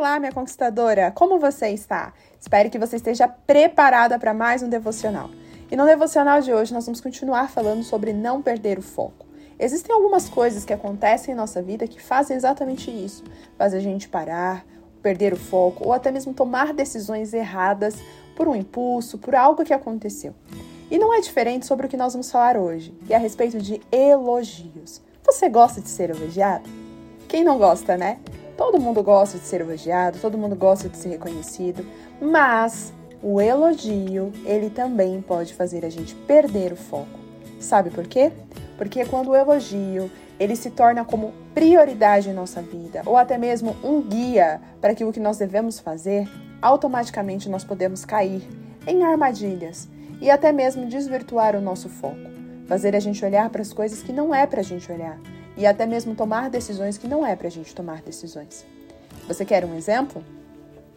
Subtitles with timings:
[0.00, 1.10] Olá, minha conquistadora!
[1.10, 2.14] Como você está?
[2.40, 5.28] Espero que você esteja preparada para mais um devocional.
[5.70, 9.26] E no devocional de hoje nós vamos continuar falando sobre não perder o foco.
[9.58, 13.22] Existem algumas coisas que acontecem em nossa vida que fazem exatamente isso:
[13.58, 14.64] faz a gente parar,
[15.02, 17.96] perder o foco ou até mesmo tomar decisões erradas
[18.34, 20.34] por um impulso, por algo que aconteceu.
[20.90, 23.58] E não é diferente sobre o que nós vamos falar hoje, que é a respeito
[23.58, 25.02] de elogios.
[25.22, 26.70] Você gosta de ser elogiado?
[27.28, 28.18] Quem não gosta, né?
[28.60, 31.82] Todo mundo gosta de ser elogiado, todo mundo gosta de ser reconhecido,
[32.20, 32.92] mas
[33.22, 37.18] o elogio, ele também pode fazer a gente perder o foco.
[37.58, 38.30] Sabe por quê?
[38.76, 43.74] Porque quando o elogio, ele se torna como prioridade em nossa vida, ou até mesmo
[43.82, 46.28] um guia para aquilo que nós devemos fazer,
[46.60, 48.46] automaticamente nós podemos cair
[48.86, 49.88] em armadilhas
[50.20, 52.28] e até mesmo desvirtuar o nosso foco,
[52.66, 55.18] fazer a gente olhar para as coisas que não é para a gente olhar
[55.60, 58.64] e até mesmo tomar decisões que não é para a gente tomar decisões.
[59.28, 60.24] Você quer um exemplo?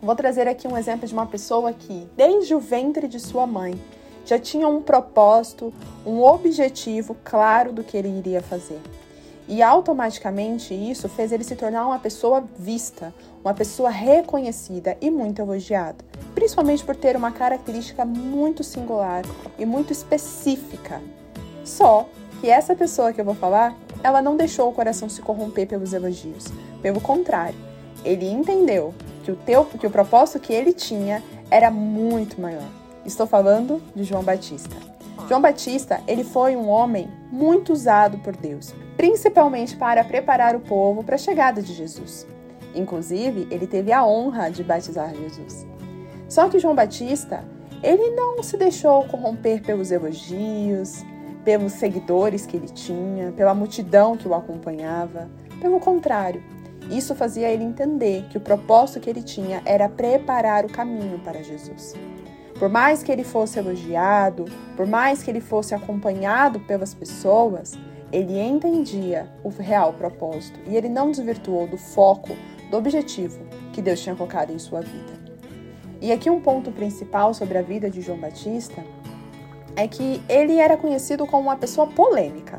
[0.00, 3.74] Vou trazer aqui um exemplo de uma pessoa que, desde o ventre de sua mãe,
[4.24, 5.74] já tinha um propósito,
[6.06, 8.80] um objetivo claro do que ele iria fazer.
[9.48, 13.12] E automaticamente isso fez ele se tornar uma pessoa vista,
[13.42, 15.98] uma pessoa reconhecida e muito elogiada,
[16.32, 19.24] principalmente por ter uma característica muito singular
[19.58, 21.02] e muito específica.
[21.64, 22.08] Só
[22.40, 25.94] que essa pessoa que eu vou falar ela não deixou o coração se corromper pelos
[25.94, 26.44] elogios.
[26.82, 27.58] Pelo contrário,
[28.04, 32.68] ele entendeu que o, teu, que o propósito que ele tinha era muito maior.
[33.06, 34.76] Estou falando de João Batista.
[35.26, 41.02] João Batista, ele foi um homem muito usado por Deus, principalmente para preparar o povo
[41.02, 42.26] para a chegada de Jesus.
[42.74, 45.66] Inclusive, ele teve a honra de batizar Jesus.
[46.28, 47.42] Só que João Batista,
[47.82, 51.02] ele não se deixou corromper pelos elogios,
[51.44, 55.28] pelos seguidores que ele tinha, pela multidão que o acompanhava.
[55.60, 56.42] Pelo contrário,
[56.90, 61.42] isso fazia ele entender que o propósito que ele tinha era preparar o caminho para
[61.42, 61.94] Jesus.
[62.58, 64.44] Por mais que ele fosse elogiado,
[64.76, 67.72] por mais que ele fosse acompanhado pelas pessoas,
[68.12, 72.36] ele entendia o real propósito e ele não desvirtuou do foco,
[72.70, 73.40] do objetivo
[73.72, 75.24] que Deus tinha colocado em sua vida.
[76.00, 78.84] E aqui um ponto principal sobre a vida de João Batista
[79.76, 82.58] é que ele era conhecido como uma pessoa polêmica.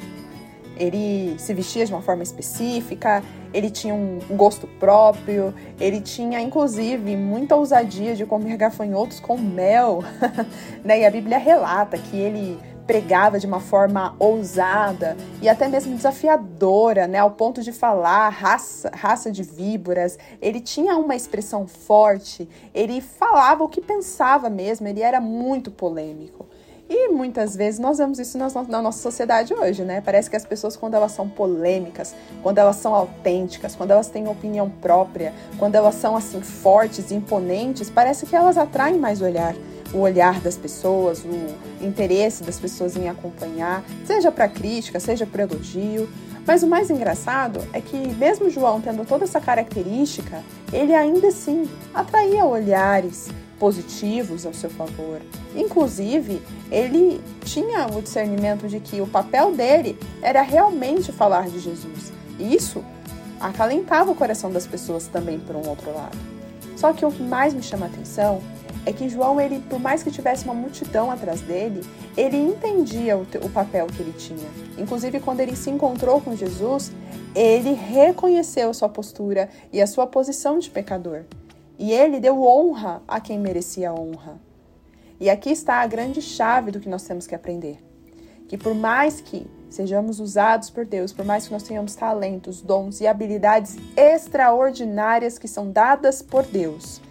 [0.78, 7.16] Ele se vestia de uma forma específica, ele tinha um gosto próprio, ele tinha inclusive
[7.16, 10.04] muita ousadia de comer gafanhotos com mel.
[10.84, 11.00] né?
[11.00, 17.08] E a Bíblia relata que ele pregava de uma forma ousada e até mesmo desafiadora,
[17.08, 20.20] né, ao ponto de falar raça, raça de víboras.
[20.42, 26.46] Ele tinha uma expressão forte, ele falava o que pensava mesmo, ele era muito polêmico.
[26.88, 30.02] E muitas vezes nós vemos isso na, nossa sociedade hoje, né?
[30.02, 32.14] Parece que as pessoas, quando elas são polêmicas,
[32.44, 37.90] quando elas são autênticas, quando elas têm opinião própria, quando elas são assim fortes, imponentes,
[37.90, 39.56] parece que elas atraem mais o olhar
[39.94, 45.44] o olhar das pessoas, o interesse das pessoas em acompanhar, seja para crítica, seja para
[45.44, 46.10] elogio.
[46.46, 51.68] Mas o mais engraçado é que, mesmo João tendo toda essa característica, ele ainda assim
[51.94, 53.30] atraía olhares,
[53.60, 55.22] positivos ao seu favor.
[55.56, 62.12] Inclusive, ele tinha o discernimento de que o papel dele era realmente falar de Jesus.
[62.38, 62.84] E isso
[63.40, 66.18] acalentava o coração das pessoas também por um outro lado.
[66.76, 68.42] Só que o que mais me chama a atenção
[68.86, 71.82] é que João, ele, por mais que tivesse uma multidão atrás dele,
[72.16, 74.48] ele entendia o, o papel que ele tinha.
[74.78, 76.92] Inclusive, quando ele se encontrou com Jesus,
[77.34, 81.24] ele reconheceu a sua postura e a sua posição de pecador.
[81.78, 84.40] E ele deu honra a quem merecia honra.
[85.20, 87.80] E aqui está a grande chave do que nós temos que aprender.
[88.48, 93.02] Que por mais que sejamos usados por Deus, por mais que nós tenhamos talentos, dons
[93.02, 97.02] e habilidades extraordinárias que são dadas por Deus,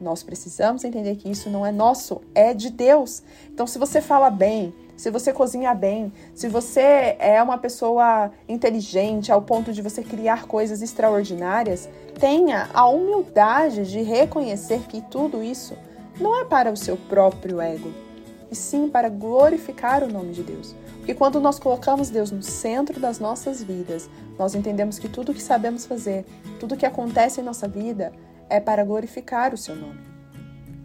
[0.00, 3.22] nós precisamos entender que isso não é nosso, é de Deus.
[3.50, 9.32] Então, se você fala bem, se você cozinha bem, se você é uma pessoa inteligente
[9.32, 11.88] ao ponto de você criar coisas extraordinárias,
[12.18, 15.76] tenha a humildade de reconhecer que tudo isso
[16.20, 17.90] não é para o seu próprio ego,
[18.50, 20.74] e sim para glorificar o nome de Deus.
[20.98, 24.08] Porque quando nós colocamos Deus no centro das nossas vidas,
[24.38, 26.24] nós entendemos que tudo que sabemos fazer,
[26.58, 28.12] tudo que acontece em nossa vida
[28.48, 30.00] é para glorificar o seu nome.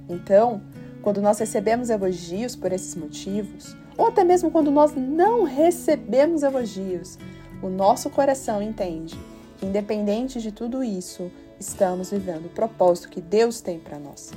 [0.09, 0.61] Então,
[1.01, 7.19] quando nós recebemos elogios por esses motivos, ou até mesmo quando nós não recebemos elogios,
[7.61, 9.19] o nosso coração entende
[9.57, 11.29] que, independente de tudo isso,
[11.59, 14.31] estamos vivendo o propósito que Deus tem para nós.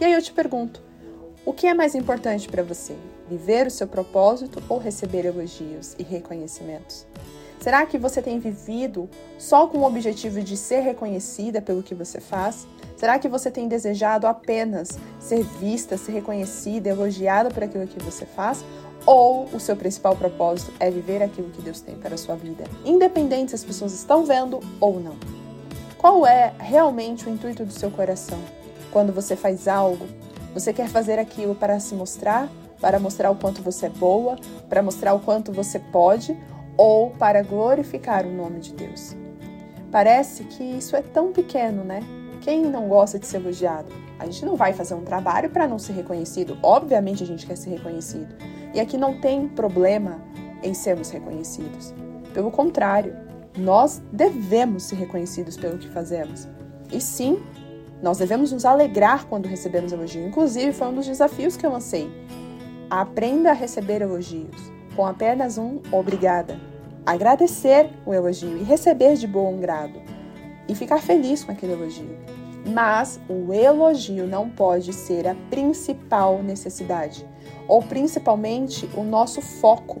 [0.00, 0.82] E aí eu te pergunto:
[1.44, 2.96] o que é mais importante para você?
[3.28, 7.06] Viver o seu propósito ou receber elogios e reconhecimentos?
[7.60, 12.18] Será que você tem vivido só com o objetivo de ser reconhecida pelo que você
[12.18, 12.66] faz?
[12.96, 18.24] Será que você tem desejado apenas ser vista, ser reconhecida, elogiada por aquilo que você
[18.24, 18.64] faz?
[19.04, 22.64] Ou o seu principal propósito é viver aquilo que Deus tem para a sua vida,
[22.84, 25.16] independente se as pessoas estão vendo ou não?
[25.98, 28.38] Qual é realmente o intuito do seu coração?
[28.90, 30.06] Quando você faz algo,
[30.52, 32.48] você quer fazer aquilo para se mostrar,
[32.80, 34.36] para mostrar o quanto você é boa,
[34.68, 36.36] para mostrar o quanto você pode
[36.76, 39.16] ou para glorificar o nome de Deus?
[39.90, 42.00] Parece que isso é tão pequeno, né?
[42.40, 43.92] Quem não gosta de ser elogiado?
[44.18, 46.58] A gente não vai fazer um trabalho para não ser reconhecido.
[46.62, 48.34] Obviamente a gente quer ser reconhecido.
[48.74, 50.20] E aqui não tem problema
[50.62, 51.92] em sermos reconhecidos.
[52.32, 53.14] Pelo contrário,
[53.56, 56.48] nós devemos ser reconhecidos pelo que fazemos.
[56.90, 57.42] E sim,
[58.02, 60.26] nós devemos nos alegrar quando recebemos elogio.
[60.26, 62.10] Inclusive, foi um dos desafios que eu lancei.
[62.88, 64.56] Aprenda a receber elogios
[64.94, 66.60] com apenas um obrigada.
[67.04, 70.00] Agradecer o elogio e receber de bom grado.
[70.68, 72.16] E ficar feliz com aquele elogio.
[72.66, 77.26] Mas o elogio não pode ser a principal necessidade,
[77.66, 79.98] ou principalmente o nosso foco.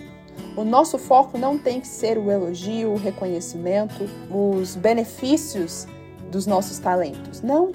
[0.56, 5.86] O nosso foco não tem que ser o elogio, o reconhecimento, os benefícios
[6.30, 7.42] dos nossos talentos.
[7.42, 7.72] Não.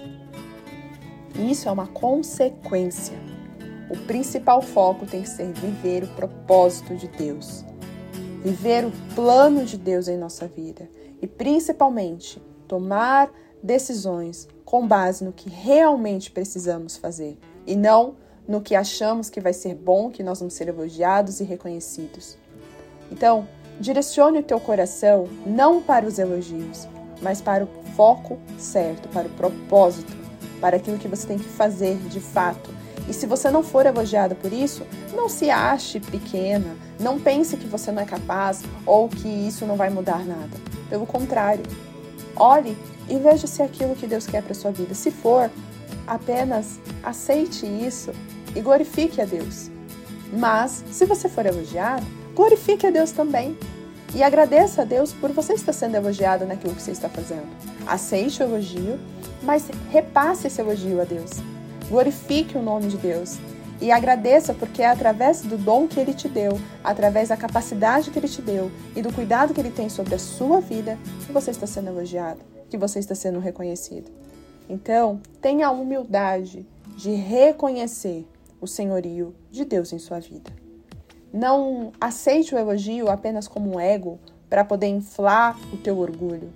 [1.35, 3.17] Isso é uma consequência.
[3.89, 7.63] O principal foco tem que ser viver o propósito de Deus,
[8.43, 10.89] viver o plano de Deus em nossa vida
[11.21, 13.31] e principalmente tomar
[13.61, 18.15] decisões com base no que realmente precisamos fazer e não
[18.47, 22.37] no que achamos que vai ser bom, que nós vamos ser elogiados e reconhecidos.
[23.11, 23.47] Então,
[23.79, 26.87] direcione o teu coração não para os elogios,
[27.21, 30.15] mas para o foco certo, para o propósito,
[30.61, 32.69] para aquilo que você tem que fazer de fato.
[33.07, 37.67] E se você não for elogiado por isso, não se ache pequena, não pense que
[37.67, 40.57] você não é capaz ou que isso não vai mudar nada.
[40.89, 41.63] Pelo contrário,
[42.35, 42.77] olhe
[43.09, 44.93] e veja se é aquilo que Deus quer para sua vida.
[44.93, 45.49] Se for,
[46.05, 48.11] apenas aceite isso
[48.55, 49.69] e glorifique a Deus.
[50.31, 52.05] Mas, se você for elogiado,
[52.35, 53.57] glorifique a Deus também.
[54.15, 57.47] E agradeça a Deus por você estar sendo elogiado naquilo que você está fazendo.
[57.85, 58.99] Aceite o elogio,
[59.43, 61.31] mas repasse esse elogio a Deus.
[61.89, 63.37] Glorifique o nome de Deus
[63.81, 68.17] e agradeça porque é através do dom que ele te deu, através da capacidade que
[68.17, 71.51] ele te deu e do cuidado que ele tem sobre a sua vida que você
[71.51, 74.11] está sendo elogiado que você está sendo reconhecido.
[74.69, 76.65] Então, tenha a humildade
[76.97, 78.27] de reconhecer
[78.59, 80.51] o senhorio de Deus em sua vida.
[81.31, 84.19] Não aceite o elogio apenas como um ego
[84.49, 86.51] para poder inflar o teu orgulho,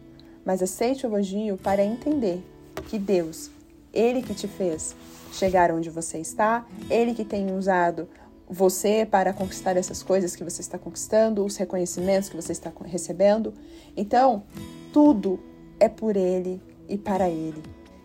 [0.46, 2.44] mas aceite o elogio para entender
[2.88, 3.52] que Deus,
[3.94, 4.96] Ele que te fez
[5.34, 8.08] chegar onde você está, Ele que tem usado
[8.50, 13.54] você para conquistar essas coisas que você está conquistando, os reconhecimentos que você está recebendo.
[13.96, 14.44] Então,
[14.92, 15.40] tudo
[15.82, 17.62] é por Ele e para Ele.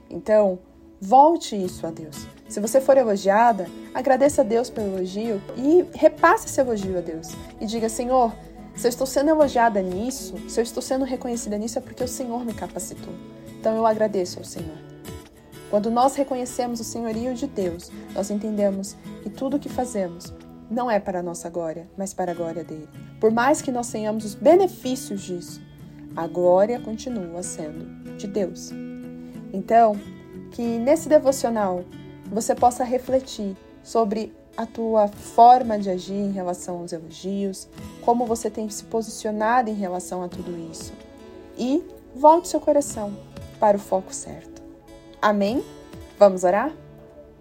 [0.08, 0.58] Então,
[1.00, 2.26] volte isso a Deus.
[2.48, 7.28] Se você for elogiada, agradeça a Deus pelo elogio e repasse esse elogio a Deus.
[7.60, 8.32] E diga: Senhor,
[8.74, 12.08] se eu estou sendo elogiada nisso, se eu estou sendo reconhecida nisso, é porque o
[12.08, 13.12] Senhor me capacitou.
[13.60, 14.78] Então eu agradeço ao Senhor.
[15.68, 20.32] Quando nós reconhecemos o senhorio de Deus, nós entendemos que tudo o que fazemos
[20.70, 22.88] não é para a nossa glória, mas para a glória dele.
[23.20, 25.60] Por mais que nós tenhamos os benefícios disso,
[26.16, 28.72] a glória continua sendo de Deus.
[29.52, 29.94] Então,
[30.52, 31.84] que nesse devocional
[32.24, 37.68] você possa refletir sobre a tua forma de agir em relação aos elogios,
[38.02, 40.94] como você tem se posicionado em relação a tudo isso.
[41.58, 43.14] E volte seu coração
[43.60, 44.62] para o foco certo.
[45.20, 45.62] Amém?
[46.18, 46.72] Vamos orar?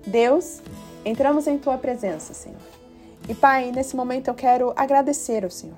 [0.05, 0.62] Deus,
[1.05, 2.60] entramos em tua presença, Senhor.
[3.29, 5.77] E Pai, nesse momento eu quero agradecer ao Senhor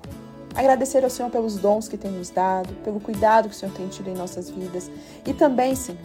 [0.58, 3.86] Agradecer ao Senhor pelos dons que tem nos dado, pelo cuidado que o Senhor tem
[3.86, 4.90] tido em nossas vidas
[5.24, 6.00] e também, Senhor,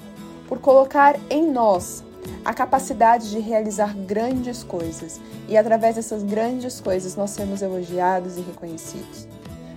[0.48, 2.04] por colocar em nós
[2.46, 5.20] a capacidade de realizar grandes coisas
[5.50, 9.28] e através dessas grandes coisas nós sermos elogiados e reconhecidos.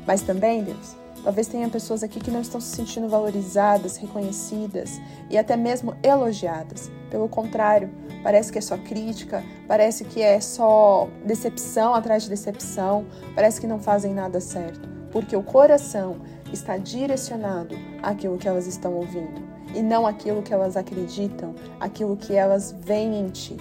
[0.07, 5.39] Mas também, Deus, talvez tenha pessoas aqui que não estão se sentindo valorizadas, reconhecidas e
[5.39, 6.91] até mesmo elogiadas.
[7.11, 7.91] Pelo contrário,
[8.27, 13.07] parece que é só crítica, parece que é só decepção atrás de decepção,
[13.37, 16.17] parece que não fazem nada certo, porque o coração
[16.53, 19.41] está direcionado àquilo que elas estão ouvindo
[19.73, 23.57] e não aquilo que elas acreditam, aquilo que elas veem em ti.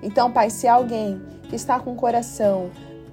[0.00, 2.70] Então, Pai, se alguém que está com o coração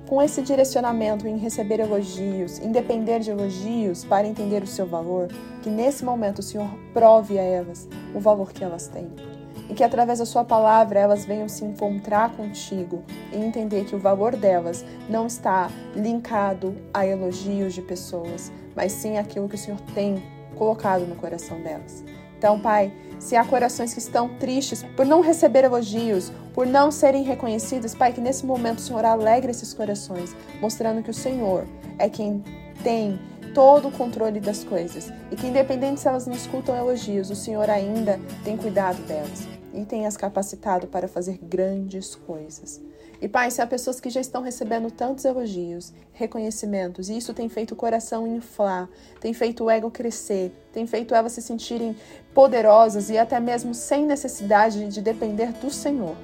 [0.08, 5.29] com esse direcionamento em receber elogios, em depender de elogios para entender o seu valor,
[5.63, 9.30] que nesse momento o Senhor prove a elas o valor que elas têm
[9.71, 13.01] e que através da sua palavra elas venham se encontrar contigo
[13.31, 19.17] e entender que o valor delas não está linkado a elogios de pessoas, mas sim
[19.17, 20.21] aquilo que o Senhor tem
[20.57, 22.03] colocado no coração delas.
[22.37, 27.23] Então, Pai, se há corações que estão tristes por não receber elogios, por não serem
[27.23, 31.65] reconhecidos, Pai, que nesse momento o Senhor alegre esses corações, mostrando que o Senhor
[31.97, 32.43] é quem
[32.83, 33.17] tem
[33.53, 37.69] todo o controle das coisas e que, independente se elas não escutam elogios, o Senhor
[37.69, 42.81] ainda tem cuidado delas e tem as capacitado para fazer grandes coisas.
[43.21, 47.47] E Pai, se há pessoas que já estão recebendo tantos elogios, reconhecimentos, e isso tem
[47.47, 51.95] feito o coração inflar, tem feito o ego crescer, tem feito elas se sentirem
[52.33, 56.15] poderosas e até mesmo sem necessidade de depender do Senhor.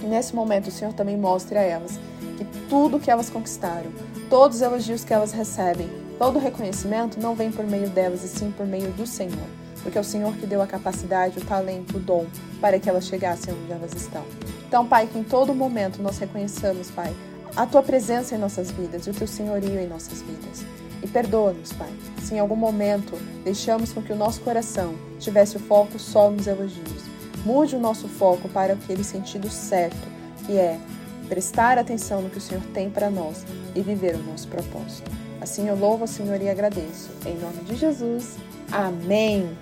[0.00, 1.98] E nesse momento, o Senhor também mostre a elas
[2.38, 3.92] que tudo que elas conquistaram,
[4.30, 8.28] todos os elogios que elas recebem, todo o reconhecimento não vem por meio delas, e
[8.28, 11.96] sim por meio do Senhor porque é o Senhor que deu a capacidade, o talento,
[11.96, 12.26] o dom
[12.60, 14.24] para que elas chegassem onde elas estão.
[14.66, 17.14] Então, Pai, que em todo momento nós reconheçamos, Pai,
[17.54, 20.64] a tua presença em nossas vidas e o teu senhorio em nossas vidas.
[21.00, 21.88] E perdoa-nos, Pai,
[22.20, 26.48] se em algum momento deixamos com que o nosso coração tivesse o foco só nos
[26.48, 27.04] elogios.
[27.44, 30.08] Mude o nosso foco para aquele sentido certo,
[30.46, 30.80] que é
[31.28, 35.08] prestar atenção no que o Senhor tem para nós e viver o nosso propósito.
[35.40, 37.08] Assim eu louvo o Senhor e agradeço.
[37.24, 38.36] Em nome de Jesus.
[38.72, 39.56] Amém.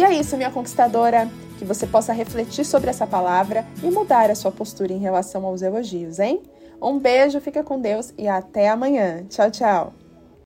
[0.00, 1.28] E é isso, minha conquistadora.
[1.58, 5.60] Que você possa refletir sobre essa palavra e mudar a sua postura em relação aos
[5.60, 6.40] elogios, hein?
[6.80, 9.26] Um beijo, fica com Deus e até amanhã.
[9.28, 9.99] Tchau, tchau.